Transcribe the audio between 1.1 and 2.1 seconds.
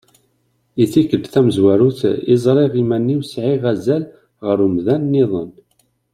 tamezwarut